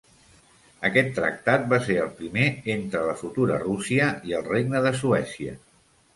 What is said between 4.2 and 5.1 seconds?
i el regne de